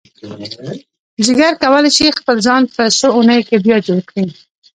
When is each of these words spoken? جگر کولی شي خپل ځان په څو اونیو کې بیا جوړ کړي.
جگر 1.25 1.53
کولی 1.63 1.89
شي 1.97 2.07
خپل 2.19 2.35
ځان 2.47 2.61
په 2.75 2.83
څو 2.99 3.07
اونیو 3.15 3.45
کې 3.47 3.55
بیا 3.65 3.77
جوړ 3.87 3.99
کړي. 4.09 4.25